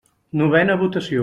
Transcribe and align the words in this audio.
Novena 0.41 0.79
votació. 0.83 1.19